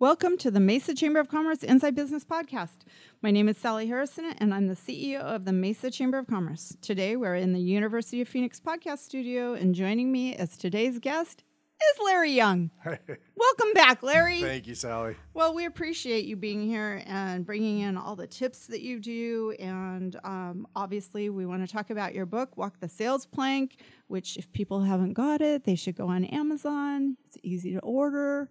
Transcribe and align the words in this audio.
Welcome 0.00 0.38
to 0.38 0.50
the 0.50 0.60
Mesa 0.60 0.94
Chamber 0.94 1.20
of 1.20 1.28
Commerce 1.28 1.62
Inside 1.62 1.94
Business 1.94 2.24
Podcast. 2.24 2.86
My 3.20 3.30
name 3.30 3.50
is 3.50 3.58
Sally 3.58 3.86
Harrison, 3.86 4.32
and 4.38 4.54
I'm 4.54 4.66
the 4.66 4.74
CEO 4.74 5.20
of 5.20 5.44
the 5.44 5.52
Mesa 5.52 5.90
Chamber 5.90 6.16
of 6.16 6.26
Commerce. 6.26 6.74
Today, 6.80 7.16
we're 7.16 7.34
in 7.34 7.52
the 7.52 7.60
University 7.60 8.22
of 8.22 8.28
Phoenix 8.28 8.58
podcast 8.58 9.00
studio, 9.00 9.52
and 9.52 9.74
joining 9.74 10.10
me 10.10 10.34
as 10.34 10.56
today's 10.56 10.98
guest 10.98 11.44
is 11.92 12.00
Larry 12.02 12.32
Young. 12.32 12.70
Welcome 12.86 13.74
back, 13.74 14.02
Larry. 14.02 14.40
Thank 14.40 14.66
you, 14.66 14.74
Sally. 14.74 15.16
Well, 15.34 15.52
we 15.52 15.66
appreciate 15.66 16.24
you 16.24 16.34
being 16.34 16.66
here 16.66 17.02
and 17.04 17.44
bringing 17.44 17.80
in 17.80 17.98
all 17.98 18.16
the 18.16 18.26
tips 18.26 18.68
that 18.68 18.80
you 18.80 19.00
do. 19.00 19.54
And 19.60 20.18
um, 20.24 20.66
obviously, 20.74 21.28
we 21.28 21.44
want 21.44 21.68
to 21.68 21.70
talk 21.70 21.90
about 21.90 22.14
your 22.14 22.24
book, 22.24 22.56
Walk 22.56 22.80
the 22.80 22.88
Sales 22.88 23.26
Plank, 23.26 23.76
which, 24.06 24.38
if 24.38 24.50
people 24.52 24.80
haven't 24.80 25.12
got 25.12 25.42
it, 25.42 25.64
they 25.64 25.74
should 25.74 25.94
go 25.94 26.08
on 26.08 26.24
Amazon. 26.24 27.18
It's 27.26 27.36
easy 27.42 27.74
to 27.74 27.80
order. 27.80 28.48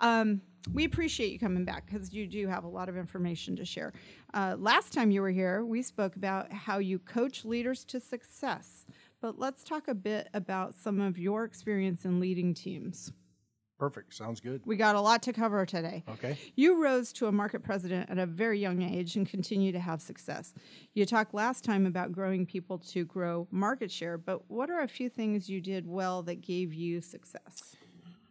Um, 0.00 0.42
we 0.72 0.84
appreciate 0.84 1.32
you 1.32 1.38
coming 1.38 1.64
back 1.64 1.86
because 1.86 2.12
you 2.12 2.26
do 2.26 2.46
have 2.48 2.64
a 2.64 2.68
lot 2.68 2.88
of 2.88 2.96
information 2.96 3.56
to 3.56 3.64
share. 3.64 3.92
Uh, 4.34 4.56
last 4.58 4.92
time 4.92 5.10
you 5.10 5.22
were 5.22 5.30
here, 5.30 5.64
we 5.64 5.82
spoke 5.82 6.16
about 6.16 6.52
how 6.52 6.78
you 6.78 6.98
coach 6.98 7.44
leaders 7.44 7.84
to 7.86 8.00
success. 8.00 8.86
But 9.20 9.38
let's 9.38 9.64
talk 9.64 9.88
a 9.88 9.94
bit 9.94 10.28
about 10.34 10.74
some 10.74 11.00
of 11.00 11.18
your 11.18 11.44
experience 11.44 12.04
in 12.04 12.20
leading 12.20 12.54
teams. 12.54 13.12
Perfect. 13.78 14.12
Sounds 14.14 14.40
good. 14.40 14.60
We 14.66 14.76
got 14.76 14.96
a 14.96 15.00
lot 15.00 15.22
to 15.22 15.32
cover 15.32 15.64
today. 15.64 16.02
Okay. 16.08 16.36
You 16.56 16.82
rose 16.82 17.12
to 17.14 17.26
a 17.28 17.32
market 17.32 17.62
president 17.62 18.10
at 18.10 18.18
a 18.18 18.26
very 18.26 18.58
young 18.58 18.82
age 18.82 19.14
and 19.14 19.28
continue 19.28 19.70
to 19.70 19.78
have 19.78 20.02
success. 20.02 20.52
You 20.94 21.06
talked 21.06 21.32
last 21.32 21.64
time 21.64 21.86
about 21.86 22.10
growing 22.10 22.44
people 22.44 22.78
to 22.78 23.04
grow 23.04 23.46
market 23.52 23.92
share, 23.92 24.18
but 24.18 24.50
what 24.50 24.68
are 24.68 24.80
a 24.80 24.88
few 24.88 25.08
things 25.08 25.48
you 25.48 25.60
did 25.60 25.86
well 25.86 26.22
that 26.24 26.40
gave 26.40 26.74
you 26.74 27.00
success? 27.00 27.76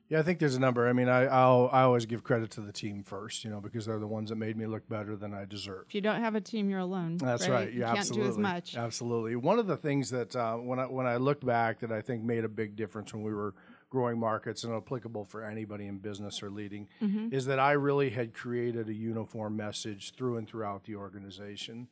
Yeah, 0.09 0.20
I 0.20 0.23
think 0.23 0.39
there's 0.39 0.55
a 0.55 0.59
number. 0.59 0.88
I 0.88 0.93
mean, 0.93 1.09
I 1.09 1.25
I'll, 1.25 1.70
I 1.73 1.81
always 1.81 2.05
give 2.05 2.23
credit 2.23 2.49
to 2.52 2.61
the 2.61 2.71
team 2.71 3.03
first, 3.03 3.43
you 3.43 3.49
know, 3.52 3.59
because 3.59 3.85
they're 3.85 3.99
the 3.99 4.07
ones 4.07 4.29
that 4.29 4.38
made 4.38 4.55
me 4.55 4.65
look 4.65 4.87
better 4.87 5.18
than 5.18 5.34
I 5.34 5.43
deserve. 5.43 5.84
If 5.90 5.95
you 5.95 5.99
don't 6.01 6.21
have 6.21 6.34
a 6.35 6.40
team, 6.41 6.70
you're 6.70 6.79
alone. 6.79 7.18
That's 7.18 7.49
right. 7.49 7.71
You 7.73 7.82
Yeah, 7.82 7.87
can't 7.87 7.99
absolutely. 7.99 8.26
do 8.27 8.32
as 8.32 8.37
much. 8.37 8.77
Absolutely. 8.77 9.35
One 9.35 9.59
of 9.59 9.67
the 9.67 9.76
things 9.76 10.09
that 10.12 10.34
uh, 10.35 10.55
when 10.55 10.79
I 10.79 10.85
when 10.85 11.05
I 11.07 11.17
look 11.17 11.45
back 11.45 11.79
that 11.82 11.91
I 11.91 12.01
think 12.01 12.23
made 12.23 12.45
a 12.45 12.49
big 12.49 12.76
difference 12.77 13.13
when 13.13 13.23
we 13.23 13.34
were 13.34 13.54
growing 13.90 14.17
markets 14.20 14.63
and 14.63 14.73
applicable 14.73 15.23
for 15.26 15.43
anybody 15.43 15.87
in 15.87 15.98
business 15.98 16.41
or 16.43 16.49
leading 16.49 16.87
Mm-hmm. 17.01 17.34
is 17.34 17.45
that 17.48 17.60
I 17.60 17.71
really 17.73 18.10
had 18.10 18.34
created 18.34 18.87
a 18.89 18.93
uniform 18.93 19.55
message 19.57 20.13
through 20.13 20.37
and 20.37 20.48
throughout 20.48 20.84
the 20.85 20.95
organization. 20.95 21.87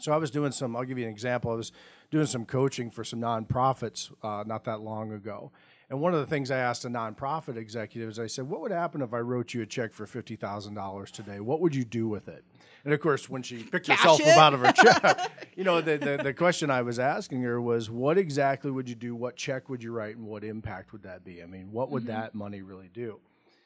So 0.00 0.12
I 0.12 0.16
was 0.16 0.30
doing 0.30 0.52
some. 0.52 0.76
I'll 0.76 0.84
give 0.84 0.96
you 0.98 1.04
an 1.06 1.10
example. 1.10 1.50
I 1.50 1.54
was 1.54 1.72
doing 2.10 2.26
some 2.26 2.44
coaching 2.44 2.90
for 2.90 3.04
some 3.04 3.20
nonprofits 3.20 4.12
uh, 4.22 4.44
not 4.46 4.64
that 4.64 4.80
long 4.80 5.12
ago, 5.12 5.50
and 5.90 6.00
one 6.00 6.12
of 6.12 6.20
the 6.20 6.26
things 6.26 6.50
I 6.50 6.58
asked 6.58 6.84
a 6.84 6.88
nonprofit 6.88 7.56
executive 7.56 8.10
is 8.10 8.18
I 8.18 8.26
said, 8.26 8.48
"What 8.48 8.60
would 8.60 8.70
happen 8.70 9.00
if 9.00 9.14
I 9.14 9.20
wrote 9.20 9.54
you 9.54 9.62
a 9.62 9.66
check 9.66 9.94
for 9.94 10.06
fifty 10.06 10.36
thousand 10.36 10.74
dollars 10.74 11.10
today? 11.10 11.40
What 11.40 11.60
would 11.60 11.74
you 11.74 11.84
do 11.84 12.08
with 12.08 12.28
it?" 12.28 12.44
And 12.84 12.92
of 12.92 13.00
course, 13.00 13.28
when 13.28 13.42
she 13.42 13.62
picked 13.62 13.86
Cash 13.86 13.98
herself 13.98 14.20
it. 14.20 14.28
up 14.28 14.38
out 14.38 14.54
of 14.54 14.60
her 14.60 14.72
check, 14.72 15.48
you 15.56 15.64
know, 15.64 15.80
the, 15.80 15.96
the 15.96 16.20
the 16.24 16.34
question 16.34 16.70
I 16.70 16.82
was 16.82 16.98
asking 16.98 17.42
her 17.42 17.60
was, 17.60 17.90
"What 17.90 18.18
exactly 18.18 18.70
would 18.70 18.88
you 18.88 18.94
do? 18.94 19.14
What 19.14 19.36
check 19.36 19.70
would 19.70 19.82
you 19.82 19.92
write, 19.92 20.16
and 20.16 20.26
what 20.26 20.44
impact 20.44 20.92
would 20.92 21.04
that 21.04 21.24
be? 21.24 21.42
I 21.42 21.46
mean, 21.46 21.72
what 21.72 21.90
would 21.90 22.04
mm-hmm. 22.04 22.20
that 22.20 22.34
money 22.34 22.60
really 22.60 22.90
do?" 22.92 23.20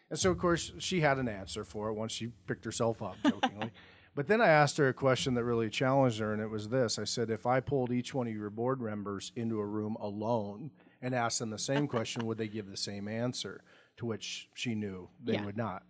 And 0.09 0.19
so, 0.19 0.31
of 0.31 0.39
course, 0.39 0.73
she 0.79 1.01
had 1.01 1.19
an 1.19 1.27
answer 1.27 1.65
for 1.65 1.89
it 1.89 1.95
once 1.95 2.13
she 2.13 2.29
picked 2.47 2.65
herself 2.65 3.03
up, 3.03 3.17
jokingly. 3.25 3.71
but 4.15 4.29
then 4.29 4.43
I 4.43 4.49
asked 4.49 4.77
her 4.77 4.89
a 4.89 4.93
question 4.93 5.35
that 5.35 5.45
really 5.45 5.71
challenged 5.71 6.21
her, 6.21 6.35
and 6.35 6.43
it 6.43 6.51
was 6.51 6.69
this 6.69 6.99
I 6.99 7.05
said, 7.05 7.31
If 7.31 7.47
I 7.47 7.59
pulled 7.61 7.91
each 7.91 8.15
one 8.15 8.29
of 8.29 8.35
your 8.35 8.51
board 8.51 8.81
members 8.81 9.33
into 9.35 9.59
a 9.59 9.67
room 9.67 9.97
alone 9.99 10.71
and 11.03 11.15
asked 11.15 11.39
them 11.41 11.51
the 11.51 11.59
same 11.59 11.87
question, 11.95 12.27
would 12.27 12.39
they 12.39 12.49
give 12.49 12.71
the 12.71 12.77
same 12.77 13.09
answer? 13.09 13.63
To 13.99 14.07
which 14.07 14.49
she 14.55 14.75
knew 14.75 15.11
they 15.23 15.35
Yeah. 15.35 15.45
would 15.45 15.57
not. 15.57 15.83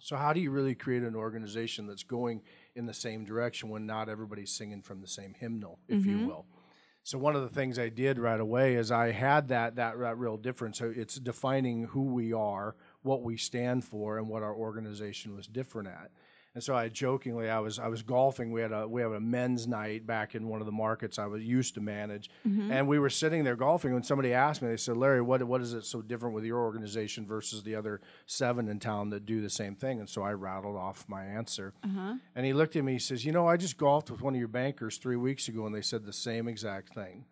So, 0.00 0.16
how 0.16 0.32
do 0.32 0.40
you 0.40 0.50
really 0.50 0.74
create 0.74 1.02
an 1.02 1.14
organization 1.14 1.86
that's 1.86 2.04
going 2.04 2.42
in 2.74 2.86
the 2.86 2.94
same 2.94 3.24
direction 3.24 3.68
when 3.68 3.84
not 3.84 4.08
everybody's 4.08 4.50
singing 4.50 4.80
from 4.80 5.00
the 5.00 5.08
same 5.08 5.34
hymnal, 5.34 5.80
if 5.88 6.06
you 6.06 6.16
mm-hmm. 6.16 6.26
will? 6.28 6.46
So 7.08 7.16
one 7.16 7.34
of 7.34 7.40
the 7.40 7.48
things 7.48 7.78
I 7.78 7.88
did 7.88 8.18
right 8.18 8.38
away 8.38 8.74
is 8.74 8.92
I 8.92 9.12
had 9.12 9.48
that 9.48 9.76
that, 9.76 9.98
that 9.98 10.18
real 10.18 10.36
difference. 10.36 10.78
So 10.78 10.92
it's 10.94 11.14
defining 11.14 11.84
who 11.84 12.02
we 12.02 12.34
are, 12.34 12.76
what 13.00 13.22
we 13.22 13.38
stand 13.38 13.82
for, 13.84 14.18
and 14.18 14.28
what 14.28 14.42
our 14.42 14.54
organization 14.54 15.34
was 15.34 15.46
different 15.46 15.88
at. 15.88 16.10
And 16.58 16.64
so 16.64 16.74
I 16.74 16.88
jokingly, 16.88 17.48
I 17.48 17.60
was 17.60 17.78
I 17.78 17.86
was 17.86 18.02
golfing. 18.02 18.50
We 18.50 18.60
had 18.60 18.72
a 18.72 18.88
we 18.88 19.00
have 19.00 19.12
a 19.12 19.20
men's 19.20 19.68
night 19.68 20.08
back 20.08 20.34
in 20.34 20.48
one 20.48 20.58
of 20.58 20.66
the 20.66 20.72
markets 20.72 21.16
I 21.16 21.26
was 21.26 21.44
used 21.44 21.74
to 21.74 21.80
manage, 21.80 22.30
mm-hmm. 22.44 22.72
and 22.72 22.88
we 22.88 22.98
were 22.98 23.10
sitting 23.10 23.44
there 23.44 23.54
golfing. 23.54 23.94
When 23.94 24.02
somebody 24.02 24.32
asked 24.32 24.60
me, 24.60 24.66
they 24.66 24.76
said, 24.76 24.96
"Larry, 24.96 25.22
what 25.22 25.40
what 25.44 25.60
is 25.60 25.72
it 25.72 25.84
so 25.84 26.02
different 26.02 26.34
with 26.34 26.42
your 26.42 26.58
organization 26.58 27.28
versus 27.28 27.62
the 27.62 27.76
other 27.76 28.00
seven 28.26 28.66
in 28.66 28.80
town 28.80 29.10
that 29.10 29.24
do 29.24 29.40
the 29.40 29.48
same 29.48 29.76
thing?" 29.76 30.00
And 30.00 30.08
so 30.08 30.22
I 30.22 30.32
rattled 30.32 30.74
off 30.74 31.04
my 31.06 31.24
answer, 31.24 31.74
uh-huh. 31.84 32.14
and 32.34 32.44
he 32.44 32.52
looked 32.52 32.74
at 32.74 32.82
me. 32.82 32.94
He 32.94 32.98
says, 32.98 33.24
"You 33.24 33.30
know, 33.30 33.46
I 33.46 33.56
just 33.56 33.78
golfed 33.78 34.10
with 34.10 34.20
one 34.20 34.34
of 34.34 34.40
your 34.40 34.48
bankers 34.48 34.96
three 34.96 35.14
weeks 35.14 35.46
ago, 35.46 35.64
and 35.64 35.72
they 35.72 35.80
said 35.80 36.06
the 36.06 36.12
same 36.12 36.48
exact 36.48 36.92
thing." 36.92 37.24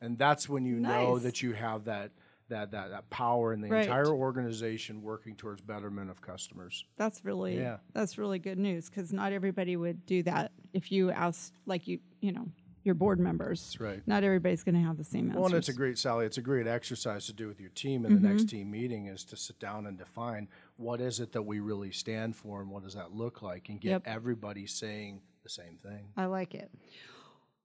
and 0.00 0.18
that's 0.18 0.48
when 0.48 0.64
you 0.64 0.80
know 0.80 1.20
that 1.20 1.40
you 1.40 1.52
have 1.52 1.84
that 1.84 2.10
that 2.48 2.70
that, 2.70 2.90
that 2.90 3.10
power 3.10 3.52
in 3.52 3.60
the 3.60 3.68
Right. 3.68 3.84
entire 3.84 4.08
organization 4.08 5.02
working 5.02 5.34
towards 5.34 5.60
betterment 5.60 6.10
of 6.10 6.20
customers. 6.20 6.84
That's 6.96 7.24
really 7.24 7.56
Yeah. 7.58 7.78
that's 7.92 8.18
really 8.18 8.38
good 8.38 8.58
news 8.58 8.88
because 8.88 9.12
not 9.12 9.32
everybody 9.32 9.76
would 9.76 10.06
do 10.06 10.22
that. 10.24 10.52
If 10.72 10.92
you 10.92 11.10
ask, 11.10 11.52
like 11.66 11.88
you, 11.88 12.00
you 12.20 12.32
know, 12.32 12.48
your 12.84 12.94
board 12.94 13.18
members, 13.18 13.60
That's 13.64 13.80
right. 13.80 14.02
not 14.06 14.22
everybody's 14.22 14.62
going 14.62 14.76
to 14.76 14.80
have 14.80 14.96
the 14.96 15.02
same 15.02 15.26
answers. 15.26 15.36
Well, 15.36 15.46
and 15.46 15.54
it's 15.56 15.68
a 15.68 15.72
great 15.72 15.98
Sally. 15.98 16.24
It's 16.24 16.38
a 16.38 16.42
great 16.42 16.68
exercise 16.68 17.26
to 17.26 17.32
do 17.32 17.48
with 17.48 17.60
your 17.60 17.70
team 17.70 18.06
in 18.06 18.12
the 18.14 18.20
mm-hmm. 18.20 18.28
next 18.36 18.48
team 18.48 18.70
meeting 18.70 19.06
is 19.06 19.24
to 19.24 19.36
sit 19.36 19.58
down 19.58 19.86
and 19.88 19.98
define 19.98 20.46
what 20.76 21.00
is 21.00 21.18
it 21.18 21.32
that 21.32 21.42
we 21.42 21.58
really 21.58 21.90
stand 21.90 22.36
for 22.36 22.60
and 22.60 22.70
what 22.70 22.84
does 22.84 22.94
that 22.94 23.12
look 23.12 23.42
like, 23.42 23.68
and 23.68 23.80
get 23.80 23.90
Yep. 23.90 24.02
everybody 24.06 24.66
saying 24.68 25.20
the 25.42 25.48
same 25.48 25.78
thing. 25.78 26.12
I 26.16 26.26
like 26.26 26.54
it. 26.54 26.70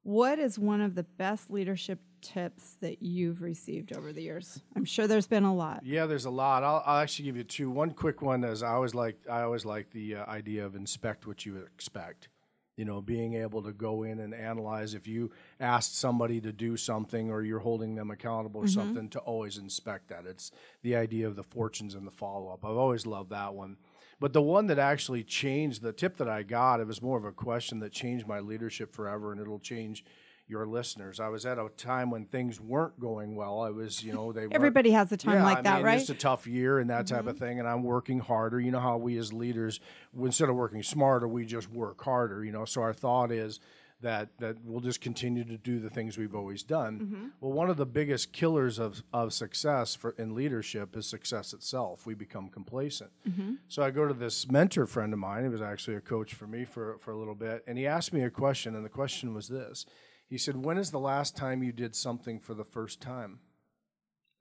What 0.04 0.40
is 0.40 0.58
one 0.58 0.82
of 0.82 0.96
the 0.96 1.04
best 1.04 1.52
leadership 1.52 2.00
tips 2.22 2.78
that 2.82 3.02
you've 3.02 3.42
received 3.42 3.96
over 3.96 4.12
the 4.12 4.22
years? 4.22 4.62
I'm 4.76 4.86
sure 4.86 5.08
there's 5.08 5.28
been 5.28 5.44
a 5.44 5.54
lot. 5.54 5.82
Yeah, 5.84 6.08
there's 6.08 6.26
a 6.26 6.32
lot. 6.32 6.64
I'll, 6.64 6.82
I'll 6.86 7.02
actually 7.02 7.26
give 7.26 7.38
you 7.38 7.44
two. 7.44 7.70
One 7.70 7.92
quick 7.92 8.22
one 8.22 8.44
is 8.44 8.64
I 8.64 8.70
always 8.70 8.96
like 8.96 9.18
I 9.30 9.42
always 9.42 9.66
like 9.66 9.92
the 9.92 10.16
uh, 10.16 10.26
idea 10.26 10.66
of 10.66 10.76
inspect 10.76 11.28
what 11.28 11.46
you 11.46 11.58
expect. 11.58 12.30
You 12.78 12.86
know, 12.86 13.00
being 13.02 13.36
able 13.36 13.62
to 13.64 13.74
go 13.74 14.04
in 14.04 14.20
and 14.20 14.34
analyze 14.34 14.96
if 14.96 15.06
you 15.06 15.32
asked 15.60 16.00
somebody 16.00 16.42
to 16.42 16.52
do 16.52 16.78
something 16.78 17.30
or 17.30 17.44
you're 17.44 17.60
holding 17.60 17.94
them 17.94 18.10
accountable 18.10 18.62
or 18.62 18.68
something 18.68 19.10
to 19.10 19.20
always 19.20 19.58
inspect 19.58 20.08
that. 20.08 20.26
It's 20.26 20.52
the 20.82 20.96
idea 20.96 21.28
of 21.28 21.36
the 21.36 21.44
fortunes 21.44 21.94
and 21.94 22.08
the 22.08 22.12
follow 22.12 22.48
up. 22.48 22.66
I've 22.66 22.78
always 22.78 23.06
loved 23.06 23.32
that 23.32 23.54
one. 23.54 23.78
But 24.22 24.34
the 24.34 24.42
one 24.42 24.68
that 24.68 24.78
actually 24.78 25.24
changed 25.24 25.82
the 25.82 25.92
tip 25.92 26.18
that 26.18 26.30
I 26.30 26.44
got, 26.44 26.80
it 26.80 26.86
was 26.86 27.02
more 27.02 27.18
of 27.18 27.26
a 27.26 27.32
question 27.32 27.80
that 27.80 27.92
changed 27.92 28.28
my 28.28 28.40
leadership 28.40 28.94
forever 28.94 29.32
and 29.32 29.42
it'll 29.42 29.58
change 29.58 30.06
your 30.48 30.68
listeners. 30.68 31.20
I 31.20 31.30
was 31.30 31.44
at 31.44 31.58
a 31.58 31.70
time 31.76 32.12
when 32.12 32.26
things 32.26 32.62
weren't 32.62 33.00
going 33.00 33.36
well. 33.36 33.62
I 33.62 33.72
was, 33.72 34.04
you 34.04 34.14
know, 34.14 34.32
they 34.32 34.46
Everybody 34.52 34.92
has 34.92 35.12
a 35.12 35.18
time 35.18 35.38
yeah, 35.38 35.44
like 35.44 35.58
I 35.58 35.62
that, 35.64 35.76
mean, 35.78 35.86
right? 35.86 35.94
Mm-hmm. 35.94 36.02
It's 36.02 36.10
a 36.12 36.14
tough 36.14 36.46
year 36.46 36.78
and 36.78 36.92
that 36.92 37.08
type 37.08 37.26
of 37.26 37.40
thing, 37.40 37.58
and 37.58 37.68
I'm 37.68 37.82
working 37.82 38.20
harder. 38.20 38.60
You 38.60 38.70
know 38.70 38.80
how 38.80 38.98
we 38.98 39.18
as 39.18 39.34
leaders, 39.34 39.80
instead 40.16 40.50
of 40.50 40.56
working 40.56 40.84
smarter, 40.84 41.28
we 41.28 41.44
just 41.44 41.72
work 41.72 42.04
harder. 42.04 42.46
You 42.46 42.52
know, 42.52 42.66
so 42.66 42.84
our 42.84 42.94
thought 42.94 43.32
is 43.32 43.60
that 44.02 44.30
that 44.40 44.58
we'll 44.64 44.82
just 44.82 45.02
continue 45.02 45.44
to 45.44 45.58
do 45.58 45.80
the 45.80 45.90
things 45.90 46.18
we've 46.18 46.36
always 46.36 46.64
done. 46.64 47.00
Mm-hmm. 47.00 47.28
Well, 47.40 47.52
one 47.52 47.70
of 47.70 47.78
the 47.78 47.86
biggest 47.86 48.34
killers 48.34 48.80
of 48.80 49.04
of 49.14 49.34
success 49.34 49.96
for 49.96 50.12
in 50.18 50.36
leadership 50.36 50.96
is 50.96 51.08
success 51.08 51.54
itself. 51.54 52.06
We 52.06 52.14
become 52.14 52.50
complacent. 52.50 53.12
Mm-hmm. 53.28 53.54
So 53.68 53.84
I 53.84 53.92
go 53.92 54.08
to 54.08 54.14
this 54.14 54.50
mentor 54.50 54.86
friend 54.86 55.14
of 55.14 55.20
mine. 55.20 55.44
He 55.44 55.50
was 55.50 55.62
actually 55.62 55.98
a 55.98 56.02
coach 56.02 56.34
for 56.34 56.48
me 56.48 56.66
for 56.66 56.98
for 57.00 57.12
a 57.12 57.18
little 57.18 57.36
bit, 57.36 57.64
and 57.68 57.78
he 57.78 57.88
asked 57.88 58.14
me 58.14 58.24
a 58.24 58.30
question, 58.30 58.76
and 58.76 58.86
the 58.86 58.90
question 58.90 59.34
was 59.34 59.48
this. 59.48 59.86
He 60.28 60.38
said, 60.38 60.64
"When 60.64 60.78
is 60.78 60.92
the 60.92 61.00
last 61.00 61.36
time 61.36 61.64
you 61.64 61.72
did 61.72 61.96
something 61.96 62.40
for 62.40 62.54
the 62.54 62.66
first 62.66 63.02
time?" 63.02 63.40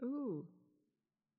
Ooh. 0.03 0.47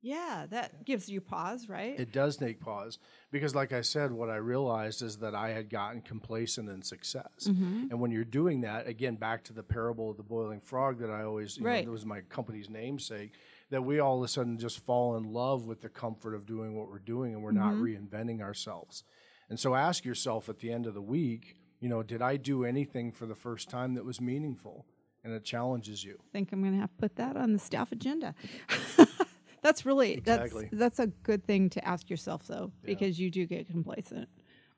Yeah, 0.03 0.47
that 0.49 0.83
gives 0.85 1.07
you 1.09 1.21
pause, 1.21 1.69
right? 1.69 1.99
It 1.99 2.11
does 2.11 2.35
take 2.35 2.59
pause 2.59 2.97
because, 3.31 3.53
like 3.53 3.71
I 3.71 3.81
said, 3.81 4.11
what 4.11 4.29
I 4.31 4.37
realized 4.37 5.03
is 5.03 5.17
that 5.17 5.35
I 5.35 5.49
had 5.49 5.69
gotten 5.69 6.01
complacent 6.01 6.69
in 6.69 6.81
success. 6.81 7.29
Mm-hmm. 7.47 7.87
And 7.91 7.99
when 7.99 8.09
you're 8.09 8.23
doing 8.23 8.61
that, 8.61 8.87
again, 8.87 9.15
back 9.15 9.43
to 9.45 9.53
the 9.53 9.61
parable 9.61 10.09
of 10.09 10.17
the 10.17 10.23
boiling 10.23 10.59
frog 10.59 10.97
that 10.99 11.11
I 11.11 11.21
always, 11.23 11.57
you 11.57 11.65
Right. 11.65 11.85
know, 11.85 11.91
that 11.91 11.91
was 11.91 12.05
my 12.05 12.21
company's 12.21 12.67
namesake, 12.69 13.33
that 13.69 13.83
we 13.83 13.99
all 13.99 14.17
of 14.17 14.23
a 14.23 14.27
sudden 14.27 14.57
just 14.57 14.79
fall 14.85 15.17
in 15.17 15.31
love 15.31 15.67
with 15.67 15.81
the 15.81 15.89
comfort 15.89 16.33
of 16.33 16.47
doing 16.47 16.75
what 16.75 16.89
we're 16.89 16.97
doing 16.99 17.33
and 17.35 17.43
we're 17.43 17.51
not 17.51 17.73
Mm-hmm. 17.73 17.83
reinventing 18.07 18.41
ourselves. 18.41 19.03
And 19.49 19.59
so 19.59 19.75
ask 19.75 20.03
yourself 20.03 20.49
at 20.49 20.57
the 20.59 20.71
end 20.71 20.87
of 20.87 20.93
the 20.95 21.01
week, 21.01 21.57
you 21.79 21.89
know, 21.89 22.01
did 22.01 22.21
I 22.23 22.37
do 22.37 22.63
anything 22.65 23.11
for 23.11 23.27
the 23.27 23.35
first 23.35 23.69
time 23.69 23.93
that 23.93 24.05
was 24.05 24.19
meaningful? 24.19 24.85
And 25.23 25.31
it 25.33 25.43
challenges 25.43 26.03
you. 26.03 26.17
I 26.19 26.31
think 26.31 26.51
I'm 26.51 26.61
going 26.61 26.73
to 26.73 26.79
have 26.79 26.89
to 26.89 26.97
put 26.97 27.15
that 27.17 27.37
on 27.37 27.53
the 27.53 27.59
staff 27.59 27.91
agenda. 27.91 28.33
that's 29.61 29.85
really 29.85 30.13
Exactly. 30.13 30.69
that's 30.71 30.97
that's 30.97 30.99
a 30.99 31.07
good 31.07 31.45
thing 31.45 31.69
to 31.71 31.87
ask 31.87 32.09
yourself 32.09 32.47
though, 32.47 32.71
because 32.83 33.19
you 33.19 33.29
do 33.29 33.45
get 33.45 33.67
complacent. 33.67 34.27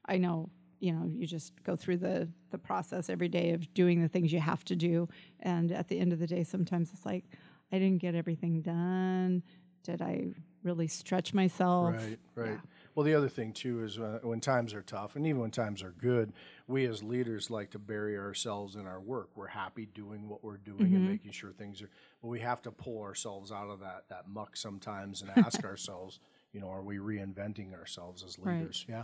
I 0.05 0.17
know, 0.17 0.49
you 0.79 0.91
know, 0.91 1.05
you 1.05 1.25
just 1.25 1.53
go 1.63 1.75
through 1.75 1.97
the 1.97 2.29
the 2.51 2.57
process 2.57 3.09
every 3.09 3.29
day 3.29 3.51
of 3.51 3.73
doing 3.73 4.01
the 4.01 4.09
things 4.09 4.33
you 4.33 4.39
have 4.39 4.63
to 4.65 4.75
do, 4.75 5.07
and 5.39 5.71
at 5.71 5.87
the 5.87 5.99
end 5.99 6.13
of 6.13 6.19
the 6.19 6.27
day, 6.27 6.43
sometimes 6.43 6.91
it's 6.93 7.05
like, 7.05 7.23
I 7.71 7.79
didn't 7.79 7.99
get 8.01 8.15
everything 8.15 8.61
done. 8.61 9.43
Did 9.83 10.01
I 10.01 10.27
really 10.63 10.87
stretch 10.87 11.33
myself? 11.33 11.95
Right, 11.95 12.19
right. 12.35 12.59
Well, 12.95 13.03
the 13.03 13.15
other 13.15 13.29
thing 13.29 13.53
too 13.53 13.83
is 13.83 13.97
uh, 13.97 14.19
when 14.21 14.39
times 14.39 14.73
are 14.73 14.83
tough, 14.83 15.15
and 15.15 15.25
even 15.25 15.41
when 15.41 15.49
times 15.51 15.81
are 15.81 15.93
good, 15.99 16.31
we 16.67 16.85
as 16.85 17.01
leaders 17.01 17.49
like 17.49 17.71
to 17.71 17.79
bury 17.79 18.17
ourselves 18.17 18.75
in 18.75 18.85
our 18.85 18.99
work. 18.99 19.29
We're 19.35 19.47
happy 19.47 19.87
doing 19.87 20.29
what 20.29 20.43
we're 20.43 20.57
doing 20.57 20.77
Mm-hmm. 20.87 20.95
and 20.97 21.05
making 21.07 21.31
sure 21.31 21.51
things 21.51 21.81
are. 21.81 21.89
But 22.21 22.27
we 22.27 22.39
have 22.41 22.61
to 22.63 22.71
pull 22.71 23.01
ourselves 23.01 23.51
out 23.51 23.69
of 23.69 23.79
that 23.79 24.05
that 24.09 24.27
muck 24.27 24.55
sometimes 24.55 25.21
and 25.21 25.31
ask 25.31 25.63
ourselves, 25.65 26.19
you 26.51 26.59
know, 26.61 26.69
are 26.69 26.83
we 26.83 26.97
reinventing 26.97 27.73
ourselves 27.73 28.23
as 28.23 28.37
Right. 28.37 28.59
leaders? 28.59 28.85
Yeah. 28.87 29.03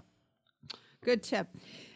Good 1.01 1.23
tip. 1.23 1.47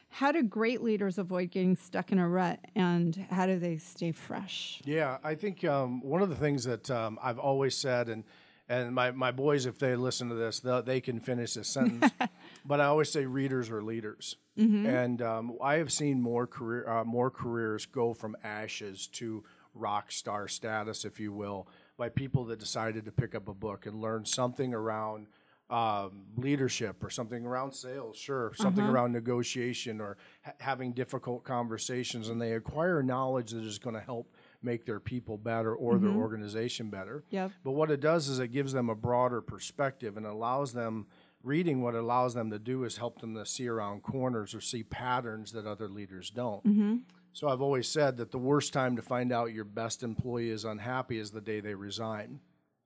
How 0.10 0.31
do 0.31 0.44
great 0.44 0.81
leaders 0.81 1.18
avoid 1.18 1.51
getting 1.51 1.75
stuck 1.75 2.12
in 2.12 2.19
a 2.19 2.28
rut 2.30 2.60
and 2.75 3.16
how 3.30 3.46
do 3.48 3.57
they 3.60 3.78
stay 3.78 4.12
fresh? 4.12 4.80
Yeah, 4.86 5.18
I 5.24 5.36
think 5.36 5.63
um, 5.66 6.01
one 6.01 6.22
of 6.22 6.30
the 6.30 6.36
things 6.36 6.63
that 6.66 6.89
um, 6.92 7.18
I've 7.22 7.39
always 7.39 7.75
said, 7.75 8.10
and 8.10 8.24
and 8.69 8.94
my, 8.95 9.12
my 9.12 9.31
boys, 9.31 9.65
if 9.65 9.77
they 9.77 9.95
listen 9.95 10.30
to 10.30 10.36
this, 10.36 10.60
they 10.86 11.01
can 11.01 11.19
finish 11.19 11.54
this 11.56 11.68
sentence. 11.68 12.12
but 12.65 12.80
I 12.80 12.86
always 12.86 13.12
say 13.12 13.25
readers 13.25 13.69
are 13.69 13.81
leaders, 13.81 14.38
and 14.86 15.21
um, 15.21 15.57
I 15.62 15.75
have 15.75 15.92
seen 15.92 16.21
more 16.21 16.48
career 16.48 16.88
uh, 16.88 17.04
more 17.04 17.30
careers 17.30 17.86
go 17.86 18.13
from 18.13 18.38
ashes 18.44 19.07
to 19.13 19.44
rock 19.74 20.12
star 20.12 20.48
status, 20.48 21.04
if 21.04 21.19
you 21.19 21.33
will, 21.33 21.68
by 21.98 22.10
people 22.10 22.45
that 22.45 22.60
decided 22.60 23.06
to 23.06 23.12
pick 23.12 23.36
up 23.36 23.48
a 23.48 23.54
book 23.54 23.86
and 23.86 24.00
learn 24.01 24.25
something 24.25 24.74
around 24.74 25.27
um, 25.69 26.25
leadership 26.38 27.04
or 27.04 27.10
something 27.10 27.45
around 27.45 27.74
sales, 27.74 28.18
sure, 28.18 28.54
something 28.56 28.83
around 28.92 29.12
negotiation 29.12 30.00
or 30.00 30.18
ha- 30.45 30.54
having 30.60 30.92
difficult 30.94 31.44
conversations, 31.44 32.30
and 32.30 32.39
they 32.39 32.54
acquire 32.54 33.01
knowledge 33.01 33.51
that 33.51 33.63
is 33.63 33.80
going 33.80 33.95
to 33.95 34.01
help 34.01 34.31
make 34.63 34.86
their 34.86 35.00
people 35.00 35.38
better 35.38 35.74
or 35.75 35.98
their 35.98 36.10
mm-hmm. 36.10 36.19
organization 36.19 36.89
better. 36.89 37.24
Yep. 37.30 37.51
But 37.63 37.71
what 37.71 37.92
it 37.92 38.00
does 38.00 38.27
is 38.30 38.39
it 38.39 38.50
gives 38.50 38.74
them 38.74 38.89
a 38.89 38.95
broader 38.95 39.42
perspective 39.42 40.18
and 40.18 40.25
allows 40.25 40.74
them 40.74 41.07
reading 41.44 41.81
what 41.81 41.94
it 41.94 42.00
allows 42.00 42.33
them 42.33 42.50
to 42.51 42.60
do 42.60 42.86
is 42.86 42.98
help 42.98 43.19
them 43.19 43.36
to 43.36 43.45
see 43.45 43.68
around 43.68 44.01
corners 44.01 44.56
or 44.56 44.62
see 44.62 44.83
patterns 44.83 45.51
that 45.51 45.65
other 45.65 45.89
leaders 45.89 46.30
don't. 46.30 46.63
Mm-hmm. 46.65 46.95
So 47.33 47.50
I've 47.50 47.62
always 47.62 47.88
said 47.88 48.18
that 48.18 48.31
the 48.31 48.38
worst 48.38 48.74
time 48.74 48.95
to 48.95 49.01
find 49.01 49.31
out 49.31 49.54
your 49.54 49.65
best 49.65 50.04
employee 50.04 50.50
is 50.50 50.65
unhappy 50.65 51.18
is 51.19 51.31
the 51.31 51.42
day 51.42 51.60
they 51.60 51.74
resign. 51.74 52.39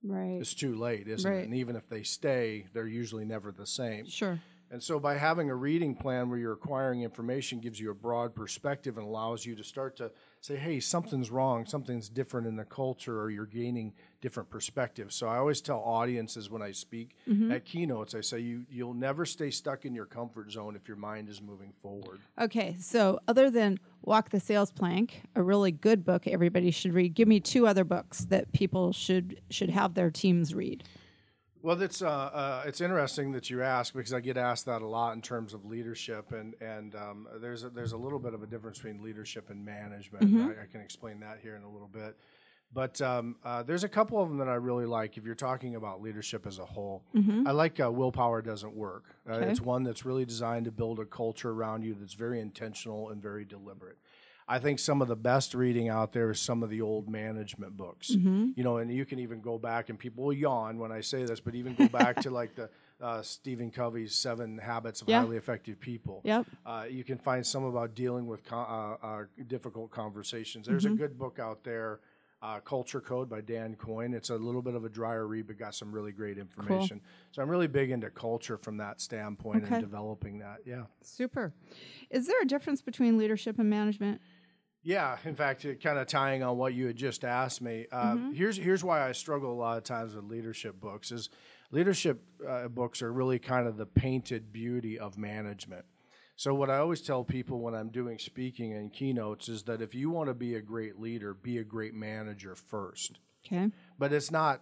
Right. 0.03 0.37
It's 0.39 0.53
too 0.53 0.75
late, 0.75 1.07
isn't 1.07 1.29
Right. 1.29 1.41
it? 1.41 1.45
And 1.45 1.55
even 1.55 1.75
if 1.75 1.89
they 1.89 2.03
stay, 2.03 2.65
they're 2.73 2.87
usually 2.87 3.25
never 3.25 3.51
the 3.51 3.65
same. 3.67 4.07
Sure. 4.07 4.39
And 4.69 4.83
so 4.83 4.99
by 4.99 5.15
having 5.15 5.49
a 5.49 5.55
reading 5.55 5.95
plan 5.95 6.29
where 6.29 6.37
you're 6.37 6.53
acquiring 6.53 7.01
information 7.01 7.59
gives 7.59 7.79
you 7.79 7.89
a 7.89 7.95
broad 7.95 8.35
perspective 8.35 8.97
and 8.97 9.07
allows 9.07 9.45
you 9.45 9.55
to 9.55 9.63
start 9.63 9.95
to 9.97 10.11
say, 10.41 10.57
hey, 10.57 10.79
something's 10.79 11.31
wrong, 11.31 11.65
something's 11.65 12.09
different 12.09 12.47
in 12.47 12.57
the 12.57 12.65
culture, 12.65 13.21
or 13.21 13.29
you're 13.29 13.45
gaining 13.45 13.93
different 14.21 14.49
perspectives. 14.49 15.15
So 15.15 15.27
I 15.27 15.37
always 15.37 15.61
tell 15.61 15.79
audiences 15.79 16.49
when 16.49 16.61
I 16.61 16.71
speak 16.71 17.15
mm-hmm. 17.27 17.51
at 17.51 17.65
keynotes, 17.65 18.13
I 18.13 18.21
say 18.21 18.39
you 18.39 18.65
you'll 18.69 18.93
never 18.93 19.25
stay 19.25 19.51
stuck 19.51 19.85
in 19.85 19.93
your 19.93 20.05
comfort 20.05 20.51
zone 20.51 20.75
if 20.75 20.87
your 20.87 20.97
mind 20.97 21.29
is 21.29 21.41
moving 21.41 21.71
forward. 21.81 22.19
Okay, 22.39 22.75
so 22.79 23.19
other 23.27 23.49
than 23.49 23.79
Walk 24.01 24.29
the 24.31 24.39
Sales 24.39 24.71
Plank, 24.71 25.23
a 25.35 25.41
really 25.41 25.71
good 25.71 26.03
book 26.03 26.27
everybody 26.27 26.71
should 26.71 26.93
read, 26.93 27.13
give 27.13 27.27
me 27.27 27.39
two 27.39 27.67
other 27.67 27.83
books 27.83 28.25
that 28.25 28.51
people 28.51 28.91
should 28.91 29.39
should 29.49 29.69
have 29.69 29.93
their 29.93 30.11
teams 30.11 30.53
read. 30.53 30.83
Well, 31.63 31.75
that's 31.75 32.01
uh, 32.01 32.07
uh, 32.07 32.63
it's 32.65 32.81
interesting 32.81 33.31
that 33.33 33.49
you 33.49 33.61
ask 33.63 33.93
because 33.93 34.13
I 34.13 34.19
get 34.19 34.37
asked 34.37 34.65
that 34.67 34.81
a 34.81 34.87
lot 34.87 35.15
in 35.15 35.21
terms 35.21 35.53
of 35.53 35.65
leadership, 35.65 36.31
and 36.31 36.53
and 36.61 36.95
um, 36.95 37.27
there's 37.41 37.63
a, 37.63 37.69
there's 37.69 37.93
a 37.93 37.97
little 37.97 38.19
bit 38.19 38.33
of 38.33 38.43
a 38.43 38.47
difference 38.47 38.77
between 38.77 39.01
leadership 39.03 39.49
and 39.49 39.65
management. 39.65 40.23
I, 40.59 40.63
I 40.63 40.65
can 40.71 40.81
explain 40.81 41.19
that 41.21 41.39
here 41.41 41.55
in 41.55 41.63
a 41.63 41.69
little 41.69 41.87
bit, 41.89 42.15
but 42.73 43.01
um, 43.01 43.35
uh, 43.43 43.63
there's 43.63 43.83
a 43.83 43.89
couple 43.89 44.21
of 44.21 44.29
them 44.29 44.37
that 44.37 44.47
I 44.47 44.55
really 44.55 44.85
like. 44.85 45.17
If 45.17 45.25
you're 45.25 45.35
talking 45.35 45.75
about 45.75 46.01
leadership 46.01 46.45
as 46.45 46.59
a 46.59 46.65
whole, 46.65 47.03
I 47.47 47.51
like 47.51 47.79
uh, 47.79 47.91
Willpower 47.91 48.41
Doesn't 48.41 48.73
Work. 48.75 49.05
Uh, 49.27 49.33
Okay. 49.33 49.49
It's 49.49 49.61
one 49.61 49.83
that's 49.83 50.05
really 50.05 50.25
designed 50.25 50.65
to 50.65 50.71
build 50.71 50.99
a 50.99 51.05
culture 51.05 51.49
around 51.51 51.83
you 51.83 51.95
that's 51.99 52.13
very 52.13 52.39
intentional 52.39 53.09
and 53.09 53.21
very 53.21 53.45
deliberate. 53.45 53.97
I 54.49 54.59
think 54.59 54.79
some 54.79 55.01
of 55.01 55.07
the 55.09 55.15
best 55.15 55.53
reading 55.53 55.89
out 55.89 56.13
there 56.13 56.31
is 56.31 56.39
some 56.39 56.63
of 56.63 56.69
the 56.69 56.81
old 56.81 57.09
management 57.09 57.75
books. 57.75 58.09
You 58.09 58.53
know, 58.57 58.77
and 58.77 58.91
you 58.91 59.05
can 59.05 59.19
even 59.19 59.41
go 59.41 59.57
back, 59.57 59.89
and 59.89 59.99
people 59.99 60.23
will 60.23 60.33
yawn 60.33 60.77
when 60.79 60.91
I 60.91 61.01
say 61.01 61.25
this, 61.25 61.39
but 61.39 61.53
even 61.55 61.75
go 61.75 61.87
back 61.89 62.21
to 62.21 62.29
like 62.29 62.55
the 62.55 62.69
uh, 63.01 63.21
Stephen 63.21 63.69
Covey's 63.71 64.15
Seven 64.15 64.57
Habits 64.57 65.01
of 65.01 65.09
Yeah. 65.09 65.19
Highly 65.21 65.37
Effective 65.37 65.79
People. 65.79 66.21
Yep. 66.23 66.45
Uh, 66.65 66.85
you 66.89 67.03
can 67.03 67.17
find 67.17 67.45
some 67.45 67.65
about 67.65 67.93
dealing 67.93 68.25
with 68.25 68.43
co- 68.45 68.57
uh, 69.01 69.05
uh, 69.05 69.23
difficult 69.47 69.91
conversations. 69.91 70.65
There's 70.67 70.85
Mm-hmm. 70.85 70.93
a 70.93 70.97
good 70.97 71.19
book 71.19 71.37
out 71.39 71.63
there, 71.63 71.99
uh, 72.41 72.59
Culture 72.61 73.01
Code 73.01 73.29
by 73.29 73.41
Dan 73.41 73.75
Coyle. 73.75 74.13
It's 74.13 74.29
a 74.29 74.35
little 74.35 74.61
bit 74.61 74.75
of 74.75 74.85
a 74.85 74.89
drier 74.89 75.27
read, 75.27 75.47
but 75.47 75.57
got 75.59 75.75
some 75.75 75.91
really 75.91 76.11
great 76.11 76.37
information. 76.37 77.01
So 77.33 77.41
I'm 77.41 77.49
really 77.49 77.67
big 77.67 77.91
into 77.91 78.09
culture 78.09 78.57
from 78.57 78.77
that 78.77 79.01
standpoint 79.01 79.65
Okay. 79.65 79.75
and 79.75 79.83
developing 79.83 80.39
that. 80.39 80.59
Yeah. 80.65 80.83
Super. 81.01 81.53
Is 82.09 82.27
there 82.27 82.41
a 82.41 82.45
difference 82.45 82.81
between 82.81 83.17
leadership 83.17 83.59
and 83.59 83.69
management? 83.69 84.21
Yeah, 84.87 85.17
in 85.25 85.35
fact, 85.35 85.65
kind 85.83 85.99
of 85.99 86.07
tying 86.07 86.43
on 86.43 86.57
what 86.57 86.73
you 86.73 86.87
had 86.87 86.95
just 86.95 87.25
asked 87.25 87.61
me, 87.61 87.87
uh, 87.91 88.15
here's 88.33 88.55
here's 88.55 88.85
why 88.85 89.05
I 89.05 89.11
struggle 89.11 89.51
a 89.51 89.59
lot 89.59 89.77
of 89.77 89.83
times 89.83 90.15
with 90.15 90.23
leadership 90.23 90.79
books. 90.79 91.11
Is 91.11 91.29
leadership 91.71 92.21
uh, 92.47 92.69
books 92.69 93.01
are 93.01 93.11
really 93.11 93.37
kind 93.37 93.67
of 93.67 93.75
the 93.75 93.85
painted 93.85 94.53
beauty 94.53 94.97
of 94.97 95.17
management. 95.17 95.83
So 96.37 96.53
what 96.53 96.69
I 96.69 96.77
always 96.77 97.01
tell 97.01 97.25
people 97.25 97.59
when 97.59 97.75
I'm 97.75 97.89
doing 97.89 98.17
speaking 98.17 98.71
and 98.75 98.93
keynotes 98.93 99.49
is 99.49 99.63
that 99.63 99.81
if 99.81 99.93
you 99.93 100.09
want 100.09 100.29
to 100.29 100.33
be 100.33 100.55
a 100.55 100.61
great 100.61 100.97
leader, 100.97 101.33
be 101.33 101.57
a 101.57 101.65
great 101.65 101.93
manager 101.93 102.55
first. 102.55 103.19
Okay. 103.45 103.69
But 103.99 104.13
it's 104.13 104.31
not 104.31 104.61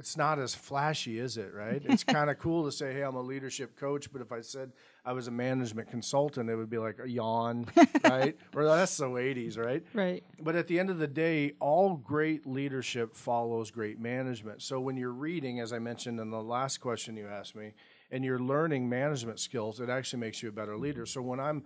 it's 0.00 0.16
not 0.16 0.38
as 0.38 0.54
flashy, 0.54 1.18
is 1.18 1.36
it? 1.36 1.52
Right? 1.54 1.82
It's 1.90 2.04
kind 2.04 2.30
of 2.30 2.38
cool 2.38 2.64
to 2.64 2.72
say, 2.72 2.94
"Hey, 2.94 3.02
I'm 3.02 3.16
a 3.16 3.20
leadership 3.20 3.76
coach," 3.76 4.10
but 4.10 4.22
if 4.22 4.32
I 4.32 4.40
said 4.40 4.72
I 5.04 5.12
was 5.12 5.28
a 5.28 5.30
management 5.30 5.90
consultant, 5.90 6.48
it 6.48 6.56
would 6.56 6.70
be 6.70 6.78
like 6.78 6.98
a 7.02 7.08
yawn, 7.08 7.66
right? 8.04 8.36
Or 8.54 8.64
that's 8.64 8.92
so 8.92 9.12
80s, 9.12 9.58
right? 9.58 9.84
Right. 9.92 10.24
But 10.40 10.56
at 10.56 10.66
the 10.66 10.80
end 10.80 10.88
of 10.88 10.98
the 10.98 11.06
day, 11.06 11.52
all 11.60 11.96
great 11.96 12.46
leadership 12.46 13.14
follows 13.14 13.70
great 13.70 14.00
management. 14.00 14.62
So 14.62 14.80
when 14.80 14.96
you're 14.96 15.12
reading, 15.12 15.60
as 15.60 15.72
I 15.72 15.78
mentioned 15.78 16.18
in 16.18 16.30
the 16.30 16.42
last 16.42 16.78
question 16.78 17.16
you 17.16 17.28
asked 17.28 17.54
me, 17.54 17.72
and 18.10 18.24
you're 18.24 18.40
learning 18.40 18.88
management 18.88 19.38
skills, 19.38 19.80
it 19.80 19.90
actually 19.90 20.20
makes 20.20 20.42
you 20.42 20.48
a 20.48 20.52
better 20.52 20.76
leader. 20.76 21.02
Mm-hmm. 21.02 21.20
So 21.20 21.22
when 21.22 21.40
I'm 21.40 21.64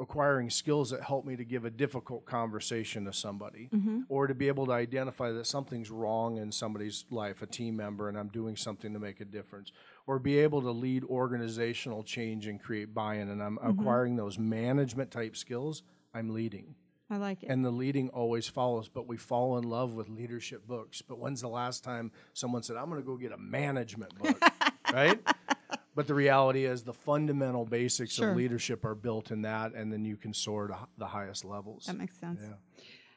acquiring 0.00 0.50
skills 0.50 0.90
that 0.90 1.02
help 1.02 1.24
me 1.24 1.36
to 1.36 1.44
give 1.44 1.64
a 1.64 1.70
difficult 1.70 2.24
conversation 2.24 3.04
to 3.04 3.12
somebody 3.12 3.68
mm-hmm. 3.74 4.00
or 4.08 4.26
to 4.26 4.34
be 4.34 4.48
able 4.48 4.66
to 4.66 4.72
identify 4.72 5.30
that 5.32 5.46
something's 5.46 5.90
wrong 5.90 6.38
in 6.38 6.52
somebody's 6.52 7.04
life, 7.10 7.42
a 7.42 7.46
team 7.46 7.76
member, 7.76 8.08
and 8.08 8.18
I'm 8.18 8.28
doing 8.28 8.56
something 8.56 8.92
to 8.92 8.98
make 8.98 9.20
a 9.20 9.24
difference, 9.24 9.72
or 10.06 10.18
be 10.18 10.38
able 10.38 10.62
to 10.62 10.70
lead 10.70 11.04
organizational 11.04 12.02
change 12.02 12.46
and 12.46 12.62
create 12.62 12.94
buy 12.94 13.16
in, 13.16 13.30
and 13.30 13.42
I'm 13.42 13.58
mm-hmm. 13.58 13.80
acquiring 13.80 14.16
those 14.16 14.38
management 14.38 15.10
type 15.10 15.36
skills, 15.36 15.82
I'm 16.14 16.32
leading. 16.32 16.74
I 17.08 17.18
like 17.18 17.44
it. 17.44 17.50
and 17.50 17.64
the 17.64 17.70
leading 17.70 18.08
always 18.08 18.48
follows 18.48 18.88
but 18.88 19.06
we 19.06 19.16
fall 19.16 19.58
in 19.58 19.64
love 19.64 19.94
with 19.94 20.08
leadership 20.08 20.66
books. 20.66 21.02
But 21.02 21.20
when's 21.20 21.40
the 21.40 21.48
last 21.48 21.84
time 21.84 22.10
someone 22.32 22.64
said 22.64 22.76
i'm 22.76 22.90
going 22.90 23.00
to 23.00 23.06
go 23.06 23.16
get 23.16 23.30
a 23.30 23.38
management 23.38 24.12
book 24.18 24.40
right 24.92 25.20
but 25.96 26.06
the 26.06 26.14
reality 26.14 26.64
is 26.66 26.84
the 26.84 26.92
fundamental 26.92 27.64
basics 27.64 28.12
Sure. 28.12 28.30
of 28.30 28.36
leadership 28.36 28.84
are 28.84 28.94
built 28.94 29.32
in 29.32 29.42
that 29.42 29.72
and 29.74 29.92
then 29.92 30.04
you 30.04 30.16
can 30.16 30.32
soar 30.32 30.68
to 30.68 30.76
the 30.98 31.06
highest 31.06 31.44
levels 31.44 31.86
that 31.86 31.96
makes 31.98 32.16
sense. 32.16 32.40
yeah. 32.44 32.54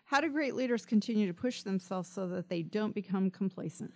How 0.06 0.20
do 0.22 0.30
great 0.32 0.56
leaders 0.56 0.88
continue 0.88 1.28
to 1.28 1.34
push 1.36 1.62
themselves 1.62 2.10
so 2.10 2.26
that 2.30 2.50
they 2.50 2.64
don't 2.64 2.96
become 2.96 3.30
complacent? 3.30 3.94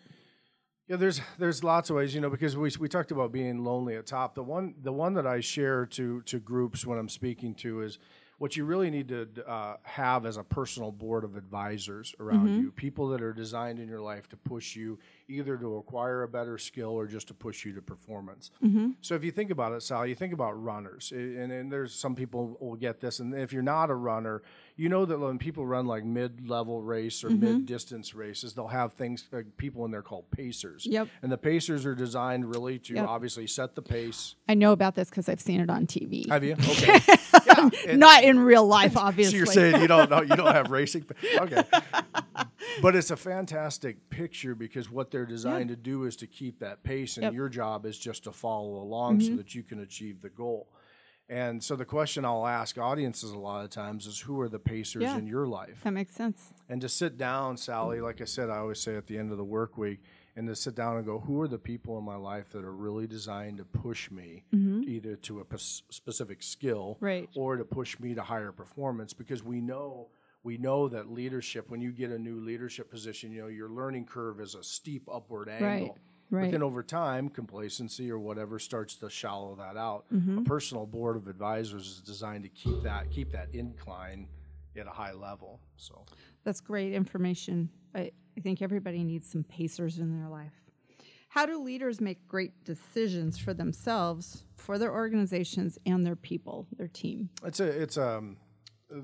Yeah, 0.87 0.97
there's 0.97 1.21
there's 1.39 1.63
lots 1.63 1.89
of 1.89 1.95
ways, 1.95 2.13
you 2.13 2.21
know, 2.21 2.29
because 2.29 2.55
we 2.57 2.69
we 2.79 2.87
talked 2.89 3.11
about 3.11 3.31
being 3.31 3.63
lonely 3.63 3.95
at 3.95 4.05
top. 4.05 4.35
The 4.35 4.43
one 4.43 4.75
the 4.79 4.91
one 4.93 5.13
that 5.15 5.25
I 5.25 5.39
share 5.39 5.85
to 5.87 6.21
to 6.23 6.39
groups 6.39 6.85
when 6.85 6.99
I'm 6.99 7.09
speaking 7.09 7.55
to 7.55 7.81
is 7.81 7.97
what 8.37 8.55
you 8.55 8.65
really 8.65 8.89
need 8.89 9.07
to 9.07 9.27
uh, 9.47 9.77
have 9.83 10.25
as 10.25 10.37
a 10.37 10.43
personal 10.43 10.91
board 10.91 11.23
of 11.23 11.37
advisors 11.37 12.15
around 12.19 12.47
mm-hmm. 12.47 12.61
you, 12.61 12.71
people 12.71 13.07
that 13.09 13.21
are 13.21 13.33
designed 13.33 13.79
in 13.79 13.87
your 13.87 14.01
life 14.01 14.27
to 14.29 14.37
push 14.37 14.75
you 14.75 14.99
either 15.27 15.57
to 15.57 15.77
acquire 15.77 16.23
a 16.23 16.27
better 16.27 16.57
skill 16.57 16.89
or 16.89 17.07
just 17.07 17.27
to 17.27 17.33
push 17.33 17.65
you 17.65 17.73
to 17.73 17.81
performance. 17.81 18.51
Mm-hmm. 18.63 18.91
So 19.01 19.15
if 19.15 19.23
you 19.23 19.31
think 19.31 19.51
about 19.51 19.73
it, 19.73 19.81
Sal, 19.81 20.05
you 20.05 20.15
think 20.15 20.33
about 20.33 20.61
runners, 20.61 21.11
and, 21.15 21.51
and 21.51 21.71
there's 21.71 21.93
some 21.93 22.15
people 22.15 22.57
will 22.59 22.75
get 22.75 22.99
this, 22.99 23.19
and 23.19 23.33
if 23.33 23.53
you're 23.53 23.61
not 23.61 23.89
a 23.89 23.95
runner, 23.95 24.41
you 24.75 24.89
know 24.89 25.05
that 25.05 25.19
when 25.19 25.37
people 25.37 25.65
run 25.65 25.85
like 25.85 26.03
mid-level 26.03 26.81
race 26.81 27.23
or 27.23 27.29
mm-hmm. 27.29 27.45
mid-distance 27.45 28.13
races, 28.13 28.53
they'll 28.53 28.67
have 28.67 28.93
things 28.93 29.25
like 29.31 29.57
people 29.57 29.85
in 29.85 29.91
there 29.91 30.01
called 30.01 30.29
pacers. 30.31 30.85
Yep. 30.85 31.07
And 31.21 31.31
the 31.31 31.37
pacers 31.37 31.85
are 31.85 31.95
designed 31.95 32.53
really 32.53 32.79
to 32.79 32.93
Yep. 32.95 33.07
obviously 33.07 33.47
set 33.47 33.75
the 33.75 33.81
pace. 33.81 34.35
I 34.47 34.53
know 34.53 34.71
about 34.71 34.95
this 34.95 35.09
because 35.09 35.29
I've 35.29 35.41
seen 35.41 35.59
it 35.59 35.69
on 35.69 35.87
TV. 35.87 36.27
Have 36.29 36.43
you? 36.43 36.55
Okay. 36.73 36.99
yeah. 37.85 37.95
Not 37.95 38.23
in 38.23 38.39
real 38.39 38.65
life, 38.65 38.97
obviously. 38.97 39.31
so 39.31 39.37
you're 39.37 39.45
saying 39.45 39.81
you 39.81 39.87
don't 39.87 40.09
know 40.09 40.21
you 40.21 40.35
don't 40.35 40.53
have 40.53 40.71
racing 40.79 41.05
okay 41.37 41.63
but 42.81 42.95
it's 42.95 43.11
a 43.11 43.15
fantastic 43.17 44.09
picture 44.09 44.55
because 44.55 44.89
what 44.89 45.11
they're 45.11 45.25
designed 45.25 45.69
to 45.69 45.75
do 45.75 46.05
is 46.05 46.15
to 46.17 46.27
keep 46.27 46.59
that 46.59 46.83
pace 46.83 47.17
and 47.17 47.23
Yep. 47.25 47.33
your 47.33 47.49
job 47.49 47.85
is 47.85 47.97
just 47.97 48.23
to 48.25 48.31
follow 48.31 48.75
along 48.81 49.19
so 49.19 49.27
mm-hmm. 49.27 49.37
that 49.37 49.55
you 49.55 49.63
can 49.63 49.79
achieve 49.79 50.21
the 50.21 50.29
goal 50.29 50.67
and 51.29 51.63
so 51.63 51.75
the 51.75 51.85
question 51.85 52.25
i'll 52.25 52.47
ask 52.47 52.77
audiences 52.77 53.31
a 53.31 53.37
lot 53.37 53.63
of 53.63 53.69
times 53.69 54.07
is 54.07 54.19
who 54.19 54.39
are 54.41 54.49
the 54.49 54.59
pacers 54.59 55.03
Yeah. 55.03 55.17
in 55.17 55.27
your 55.27 55.45
life 55.47 55.81
that 55.83 55.91
makes 55.93 56.13
sense. 56.13 56.53
and 56.69 56.81
to 56.81 56.89
sit 56.89 57.17
down, 57.17 57.57
Sally, 57.57 57.97
mm. 57.97 58.03
like 58.03 58.21
I 58.21 58.25
said, 58.25 58.49
I 58.49 58.57
always 58.57 58.79
say 58.79 58.95
at 58.95 59.07
the 59.07 59.17
end 59.17 59.31
of 59.31 59.37
the 59.37 59.43
work 59.43 59.77
week, 59.77 60.01
and 60.35 60.47
to 60.47 60.55
sit 60.55 60.75
down 60.75 60.97
and 60.97 61.05
go, 61.05 61.19
who 61.19 61.39
are 61.41 61.47
the 61.47 61.59
people 61.59 61.97
in 61.97 62.03
my 62.03 62.15
life 62.15 62.49
that 62.51 62.63
are 62.65 62.73
really 62.73 63.05
designed 63.07 63.57
to 63.57 63.65
push 63.65 64.09
me 64.09 64.43
either 64.51 65.15
to 65.17 65.41
a 65.41 65.57
specific 65.57 66.41
skill 66.41 66.97
Right. 66.99 67.29
or 67.35 67.55
to 67.57 67.63
push 67.65 67.99
me 67.99 68.15
to 68.15 68.21
higher 68.23 68.51
performance? 68.51 69.13
Because 69.13 69.43
we 69.43 69.61
know 69.61 70.09
we 70.45 70.57
know 70.57 70.89
that 70.89 71.09
leadership, 71.09 71.69
when 71.69 71.79
you 71.79 71.91
get 71.93 72.11
a 72.11 72.19
new 72.19 72.41
leadership 72.41 72.89
position, 72.91 73.31
you 73.31 73.41
know 73.43 73.47
your 73.47 73.69
learning 73.69 74.05
curve 74.05 74.41
is 74.41 74.55
a 74.55 74.63
steep 74.63 75.07
upward 75.09 75.47
angle. 75.47 75.97
But 76.29 76.37
right. 76.37 76.51
then 76.51 76.61
over 76.63 76.83
time, 76.83 77.29
complacency 77.29 78.11
or 78.11 78.19
whatever 78.19 78.59
starts 78.59 78.95
to 78.95 79.09
shallow 79.09 79.55
that 79.55 79.77
out. 79.77 80.03
Mm-hmm. 80.13 80.39
A 80.39 80.41
personal 80.41 80.85
board 80.85 81.15
of 81.15 81.27
advisors 81.29 81.87
is 81.87 82.01
designed 82.01 82.43
to 82.43 82.49
keep 82.49 82.81
that 82.83 83.09
keep 83.09 83.31
that 83.31 83.49
incline 83.53 84.27
at 84.75 84.87
a 84.87 84.89
high 84.89 85.13
level. 85.13 85.61
So 85.77 86.03
That's 86.43 86.59
great 86.59 86.91
information. 86.93 87.69
I, 87.95 88.11
I 88.37 88.41
think 88.41 88.61
everybody 88.61 89.03
needs 89.03 89.29
some 89.29 89.43
pacers 89.43 89.99
in 89.99 90.17
their 90.17 90.29
life. 90.29 90.53
How 91.29 91.45
do 91.47 91.57
leaders 91.59 91.99
make 91.99 92.27
great 92.27 92.63
decisions 92.63 93.37
for 93.39 93.53
themselves, 93.55 94.43
for 94.55 94.77
their 94.77 94.93
organizations, 94.93 95.79
and 95.85 96.05
their 96.05 96.15
people, 96.15 96.67
their 96.77 96.87
team? 96.87 97.29
it's 97.43 97.59
a 97.59 97.65
it's 97.65 97.97
um 97.97 98.37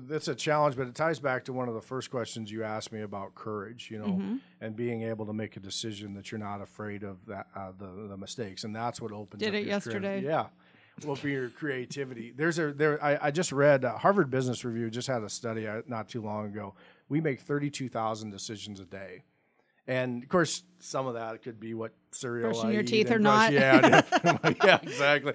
it's 0.08 0.28
a 0.28 0.36
challenge, 0.36 0.76
but 0.76 0.86
it 0.86 0.94
ties 0.94 1.18
back 1.18 1.44
to 1.46 1.52
one 1.52 1.66
of 1.68 1.74
the 1.74 1.80
first 1.80 2.12
questions 2.12 2.48
you 2.52 2.62
asked 2.62 2.92
me 2.92 3.00
about 3.00 3.34
courage, 3.34 3.88
you 3.90 3.98
know, 3.98 4.04
Mm-hmm. 4.06 4.36
and 4.60 4.76
being 4.76 5.02
able 5.02 5.26
to 5.26 5.32
make 5.32 5.56
a 5.56 5.60
decision 5.60 6.14
that 6.14 6.30
you're 6.30 6.38
not 6.38 6.60
afraid 6.60 7.02
of 7.02 7.26
that 7.26 7.48
uh, 7.56 7.72
the 7.76 8.06
the 8.08 8.16
mistakes, 8.16 8.62
and 8.62 8.74
that's 8.76 9.00
what 9.00 9.10
opens. 9.10 9.40
Did 9.42 9.48
up 9.56 9.62
it 9.62 9.66
yesterday. 9.66 10.22
yeah. 10.22 10.46
Open 11.08 11.30
your 11.30 11.48
creativity. 11.48 12.30
There's 12.36 12.58
a 12.58 12.72
there. 12.74 13.02
I, 13.02 13.18
I 13.22 13.30
just 13.30 13.52
read 13.52 13.84
uh, 13.86 13.96
Harvard 13.96 14.30
Business 14.30 14.64
Review 14.66 14.90
just 14.90 15.08
had 15.08 15.22
a 15.22 15.30
study 15.30 15.66
uh, 15.66 15.80
not 15.88 16.08
too 16.10 16.20
long 16.20 16.46
ago. 16.46 16.74
We 17.10 17.20
make 17.20 17.40
thirty 17.40 17.68
two 17.68 17.90
thousand 17.90 18.30
decisions 18.30 18.80
a 18.80 18.86
day, 18.86 19.24
and 19.86 20.22
of 20.22 20.28
course 20.30 20.62
some 20.78 21.06
of 21.06 21.14
that 21.14 21.42
could 21.42 21.60
be 21.60 21.74
what 21.74 21.92
cereal 22.12 22.52
Brushing 22.52 22.70
I 22.70 22.72
your 22.72 22.82
teeth 22.82 23.10
or 23.10 23.18
brush- 23.18 23.50
not. 23.50 23.52
Yeah, 23.52 24.02
yeah, 24.64 24.78
exactly. 24.82 25.34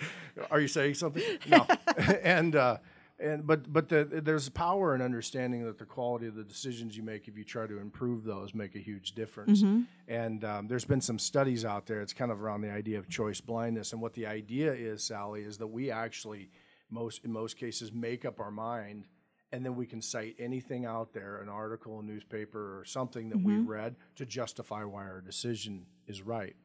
Are 0.49 0.59
you 0.59 0.67
saying 0.67 0.95
something? 0.95 1.21
No. 1.47 1.67
and 2.23 2.55
uh, 2.55 2.77
and 3.19 3.47
but 3.47 3.71
but 3.71 3.89
the, 3.89 4.05
there's 4.05 4.49
power 4.49 4.93
in 4.93 5.01
understanding 5.01 5.65
that 5.65 5.77
the 5.77 5.85
quality 5.85 6.27
of 6.27 6.35
the 6.35 6.43
decisions 6.43 6.97
you 6.97 7.03
make, 7.03 7.27
if 7.27 7.37
you 7.37 7.43
try 7.43 7.65
to 7.67 7.79
improve 7.79 8.23
those, 8.23 8.53
make 8.53 8.75
a 8.75 8.79
huge 8.79 9.13
difference. 9.13 9.61
Mm-hmm. 9.61 9.81
And 10.07 10.43
um, 10.43 10.67
there's 10.67 10.85
been 10.85 11.01
some 11.01 11.19
studies 11.19 11.63
out 11.63 11.85
there. 11.85 12.01
It's 12.01 12.13
kind 12.13 12.31
of 12.31 12.41
around 12.41 12.61
the 12.61 12.71
idea 12.71 12.97
of 12.99 13.07
choice 13.07 13.39
blindness, 13.39 13.93
and 13.93 14.01
what 14.01 14.13
the 14.13 14.25
idea 14.25 14.73
is, 14.73 15.03
Sally, 15.03 15.41
is 15.41 15.57
that 15.59 15.67
we 15.67 15.91
actually 15.91 16.49
most 16.89 17.23
in 17.23 17.31
most 17.31 17.57
cases 17.57 17.91
make 17.91 18.25
up 18.25 18.39
our 18.39 18.51
mind. 18.51 19.07
And 19.55 19.65
then 19.65 19.77
we 19.77 19.85
can 19.85 20.01
cite 20.01 20.35
anything 20.37 20.85
out 20.85 21.13
there, 21.13 21.37
an 21.37 21.47
article, 21.47 21.99
a 21.99 22.03
newspaper, 22.03 22.77
or 22.77 22.83
something 22.83 23.29
that 23.29 23.37
we've 23.37 23.59
mm-hmm. 23.59 23.71
read 23.71 23.95
to 24.17 24.25
justify 24.25 24.83
why 24.83 25.03
our 25.03 25.21
decision 25.21 25.85
is 26.07 26.21
right. 26.21 26.57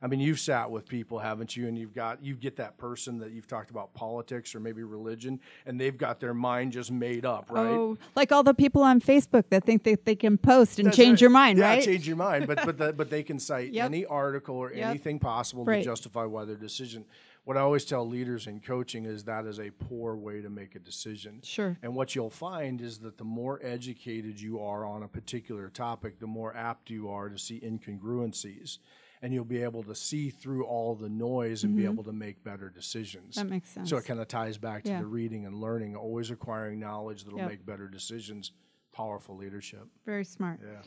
I 0.00 0.06
mean, 0.06 0.20
you've 0.20 0.38
sat 0.38 0.70
with 0.70 0.86
people, 0.86 1.18
haven't 1.18 1.56
you? 1.56 1.66
And 1.66 1.76
you've 1.76 1.94
got 1.94 2.24
you 2.24 2.36
get 2.36 2.56
that 2.56 2.78
person 2.78 3.18
that 3.18 3.32
you've 3.32 3.48
talked 3.48 3.70
about 3.70 3.92
politics 3.92 4.54
or 4.54 4.60
maybe 4.60 4.82
religion, 4.82 5.40
and 5.66 5.78
they've 5.78 5.98
got 5.98 6.20
their 6.20 6.32
mind 6.32 6.72
just 6.72 6.90
made 6.90 7.26
up, 7.26 7.50
right? 7.50 7.66
Oh, 7.66 7.98
like 8.14 8.32
all 8.32 8.44
the 8.44 8.54
people 8.54 8.82
on 8.82 9.00
Facebook 9.00 9.44
that 9.50 9.64
think 9.64 9.82
that 9.82 10.06
they 10.06 10.14
can 10.14 10.38
post 10.38 10.78
and 10.78 10.86
That's 10.86 10.96
change 10.96 11.16
right. 11.16 11.20
your 11.20 11.30
mind, 11.30 11.58
right? 11.58 11.66
yeah, 11.66 11.74
right? 11.74 11.84
change 11.84 12.06
your 12.06 12.16
mind. 12.16 12.46
But 12.46 12.64
but 12.64 12.78
the, 12.78 12.92
but 12.94 13.10
they 13.10 13.22
can 13.24 13.38
cite 13.50 13.72
Yep. 13.72 13.84
any 13.84 14.06
article 14.06 14.56
or 14.56 14.72
Yep. 14.72 14.88
anything 14.88 15.18
possible 15.18 15.64
Right. 15.64 15.80
to 15.80 15.84
justify 15.84 16.24
why 16.24 16.44
their 16.46 16.56
decision. 16.56 17.04
What 17.48 17.56
I 17.56 17.60
always 17.60 17.86
tell 17.86 18.06
leaders 18.06 18.46
in 18.46 18.60
coaching 18.60 19.06
is 19.06 19.24
that 19.24 19.46
is 19.46 19.58
a 19.58 19.70
poor 19.70 20.16
way 20.16 20.42
to 20.42 20.50
make 20.50 20.74
a 20.74 20.78
decision. 20.78 21.40
Sure. 21.42 21.78
And 21.82 21.94
what 21.94 22.14
you'll 22.14 22.28
find 22.28 22.78
is 22.82 22.98
that 22.98 23.16
the 23.16 23.24
more 23.24 23.58
educated 23.64 24.38
you 24.38 24.60
are 24.60 24.84
on 24.84 25.02
a 25.02 25.08
particular 25.08 25.70
topic, 25.70 26.20
the 26.20 26.26
more 26.26 26.54
apt 26.54 26.90
you 26.90 27.08
are 27.08 27.30
to 27.30 27.38
see 27.38 27.58
incongruencies. 27.60 28.76
And 29.22 29.32
you'll 29.32 29.46
be 29.46 29.62
able 29.62 29.82
to 29.84 29.94
see 29.94 30.28
through 30.28 30.66
all 30.66 30.94
the 30.94 31.08
noise 31.08 31.64
and 31.64 31.74
be 31.74 31.86
able 31.86 32.04
to 32.04 32.12
make 32.12 32.44
better 32.44 32.68
decisions. 32.68 33.36
Mm-hmm. 33.36 33.48
That 33.48 33.50
makes 33.54 33.70
sense. 33.70 33.88
So 33.88 33.96
it 33.96 34.04
kind 34.04 34.20
of 34.20 34.28
ties 34.28 34.58
back 34.58 34.82
to 34.84 34.90
Yeah. 34.90 35.00
the 35.00 35.06
reading 35.06 35.46
and 35.46 35.58
learning, 35.58 35.96
always 35.96 36.30
acquiring 36.30 36.78
knowledge 36.80 37.24
that'll 37.24 37.38
Yep. 37.38 37.48
make 37.48 37.64
better 37.64 37.88
decisions. 37.88 38.52
Powerful 38.92 39.38
leadership. 39.38 39.88
Very 40.04 40.26
smart. 40.26 40.60
Yeah. 40.62 40.82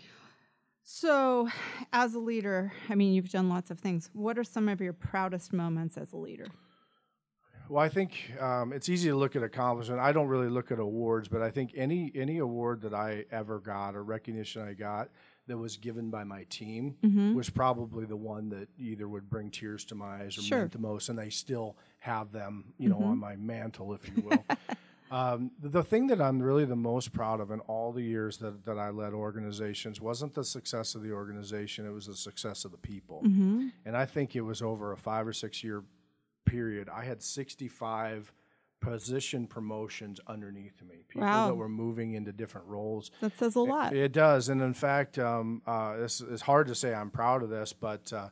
So, 0.83 1.47
as 1.93 2.15
a 2.15 2.19
leader, 2.19 2.73
I 2.89 2.95
mean, 2.95 3.13
you've 3.13 3.29
done 3.29 3.49
lots 3.49 3.71
of 3.71 3.79
things. 3.79 4.09
What 4.13 4.37
are 4.37 4.43
some 4.43 4.67
of 4.67 4.81
your 4.81 4.93
proudest 4.93 5.53
moments 5.53 5.97
as 5.97 6.11
a 6.11 6.17
leader? 6.17 6.47
Well, 7.69 7.81
I 7.81 7.87
think 7.87 8.33
um, 8.41 8.73
it's 8.73 8.89
easy 8.89 9.07
to 9.09 9.15
look 9.15 9.35
at 9.37 9.43
accomplishment. 9.43 10.01
I 10.01 10.11
don't 10.11 10.27
really 10.27 10.49
look 10.49 10.71
at 10.71 10.79
awards, 10.79 11.29
but 11.29 11.41
I 11.41 11.49
think 11.51 11.71
any 11.75 12.11
any 12.15 12.39
award 12.39 12.81
that 12.81 12.93
I 12.93 13.23
ever 13.31 13.59
got 13.59 13.95
or 13.95 14.03
recognition 14.03 14.61
I 14.67 14.73
got 14.73 15.09
that 15.47 15.57
was 15.57 15.77
given 15.77 16.09
by 16.09 16.23
my 16.25 16.43
team 16.49 16.95
was 17.35 17.49
probably 17.49 18.05
the 18.05 18.17
one 18.17 18.49
that 18.49 18.67
either 18.77 19.07
would 19.07 19.29
bring 19.29 19.49
tears 19.51 19.85
to 19.85 19.95
my 19.95 20.21
eyes 20.23 20.37
or 20.37 20.41
Sure. 20.41 20.59
meant 20.59 20.71
the 20.73 20.79
most, 20.79 21.07
and 21.09 21.19
I 21.19 21.29
still 21.29 21.77
have 21.99 22.31
them, 22.33 22.73
you 22.77 22.89
know, 22.89 22.99
on 23.03 23.17
my 23.17 23.35
mantle, 23.37 23.93
if 23.93 24.05
you 24.09 24.21
will. 24.23 24.43
Um, 25.11 25.51
the 25.61 25.83
thing 25.83 26.07
that 26.07 26.21
I'm 26.21 26.41
really 26.41 26.63
the 26.63 26.75
most 26.75 27.11
proud 27.11 27.41
of 27.41 27.51
in 27.51 27.59
all 27.61 27.91
the 27.91 28.01
years 28.01 28.37
that, 28.37 28.65
that 28.65 28.77
I 28.79 28.89
led 28.91 29.11
organizations 29.13 29.99
wasn't 29.99 30.33
the 30.33 30.43
success 30.43 30.95
of 30.95 31.03
the 31.03 31.11
organization, 31.11 31.85
it 31.85 31.91
was 31.91 32.05
the 32.07 32.15
success 32.15 32.63
of 32.63 32.71
the 32.71 32.77
people. 32.77 33.21
And 33.23 33.95
I 33.97 34.05
think 34.05 34.35
it 34.37 34.41
was 34.41 34.61
over 34.61 34.93
a 34.93 34.97
five 34.97 35.27
or 35.27 35.33
six 35.33 35.63
year 35.63 35.83
period. 36.45 36.87
I 36.89 37.03
had 37.03 37.21
65 37.21 38.31
position 38.79 39.45
promotions 39.47 40.19
underneath 40.27 40.81
me, 40.81 41.03
people 41.07 41.21
Wow. 41.27 41.47
that 41.47 41.55
were 41.55 41.69
moving 41.69 42.13
into 42.13 42.31
different 42.31 42.67
roles. 42.67 43.11
That 43.19 43.37
says 43.37 43.55
a 43.55 43.59
lot. 43.59 43.93
It 43.93 44.11
does, 44.11 44.49
and 44.49 44.61
in 44.61 44.73
fact, 44.73 45.19
um, 45.19 45.61
uh, 45.67 45.97
this 45.97 46.21
it's 46.21 46.41
hard 46.41 46.67
to 46.67 46.73
say 46.75 46.93
I'm 46.93 47.11
proud 47.11 47.43
of 47.43 47.49
this, 47.49 47.73
but 47.73 48.11
uh, 48.11 48.29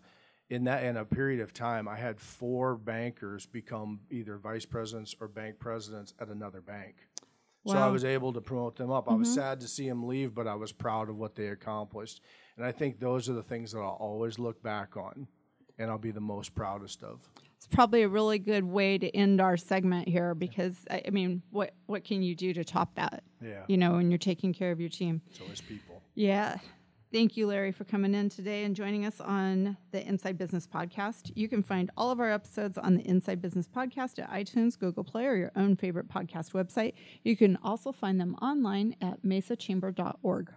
in 0.50 0.64
that 0.64 0.84
in 0.84 0.98
a 0.98 1.06
period 1.06 1.42
of 1.42 1.54
time, 1.54 1.88
I 1.88 1.96
had 1.96 2.20
four 2.20 2.76
bankers 2.76 3.46
become 3.46 4.00
either 4.10 4.38
vice 4.38 4.66
presidents 4.66 5.16
or 5.20 5.28
bank 5.28 5.60
presidents 5.60 6.14
at 6.20 6.30
another 6.30 6.62
bank. 6.62 6.96
So 7.68 7.78
I 7.78 7.88
was 7.88 8.04
able 8.04 8.34
to 8.34 8.42
promote 8.42 8.78
them 8.78 8.90
up. 8.90 9.10
I 9.10 9.14
was 9.14 9.28
mm-hmm. 9.28 9.36
sad 9.36 9.60
to 9.60 9.68
see 9.68 9.88
them 9.88 10.08
leave, 10.08 10.34
but 10.34 10.48
I 10.48 10.56
was 10.56 10.72
proud 10.72 11.10
of 11.10 11.18
what 11.18 11.36
they 11.36 11.48
accomplished. 11.48 12.22
And 12.58 12.66
I 12.66 12.72
think 12.72 13.00
those 13.00 13.30
are 13.30 13.34
the 13.34 13.44
things 13.44 13.74
that 13.74 13.80
I'll 13.80 13.98
always 14.00 14.40
look 14.40 14.64
back 14.64 14.98
on, 14.98 15.28
and 15.78 15.92
I'll 15.92 16.00
be 16.00 16.12
the 16.12 16.22
most 16.22 16.56
proudest 16.56 17.04
of. 17.04 17.30
It's 17.58 17.68
probably 17.68 18.04
a 18.04 18.08
really 18.08 18.40
good 18.40 18.64
way 18.64 18.98
to 18.98 19.10
end 19.16 19.42
our 19.42 19.58
segment 19.58 20.08
here 20.08 20.34
because 20.34 20.78
I, 20.90 21.10
mean, 21.12 21.44
what 21.52 21.74
what 21.86 22.06
can 22.06 22.24
you 22.24 22.34
do 22.34 22.54
to 22.54 22.64
top 22.64 22.96
that? 22.96 23.24
Yeah. 23.44 23.66
You 23.68 23.78
know, 23.78 23.94
when 23.94 24.10
you're 24.10 24.18
taking 24.18 24.54
care 24.54 24.72
of 24.72 24.80
your 24.80 24.90
team. 24.90 25.22
So 25.34 25.44
as 25.52 25.60
people. 25.60 26.02
Yeah. 26.16 26.58
Thank 27.12 27.36
you, 27.38 27.48
Larry, 27.48 27.72
for 27.72 27.86
coming 27.86 28.14
in 28.14 28.30
today 28.30 28.66
and 28.66 28.76
joining 28.76 29.04
us 29.04 29.20
on 29.20 29.78
the 29.92 30.08
Inside 30.08 30.38
Business 30.38 30.68
Podcast. 30.68 31.32
You 31.34 31.50
can 31.50 31.64
find 31.64 31.90
all 31.98 32.12
of 32.12 32.20
our 32.20 32.30
episodes 32.30 32.78
on 32.78 32.94
the 32.94 33.02
Inside 33.02 33.42
Business 33.42 33.68
Podcast 33.68 34.20
at 34.20 34.30
iTunes, 34.30 34.78
Google 34.78 35.04
Play, 35.04 35.26
or 35.26 35.36
your 35.36 35.52
own 35.56 35.76
favorite 35.76 36.08
podcast 36.08 36.52
website. 36.52 36.94
You 37.24 37.36
can 37.36 37.58
also 37.64 37.92
find 37.92 38.22
them 38.22 38.36
online 38.44 38.96
at 39.02 39.24
mesachamber.org. 39.24 40.52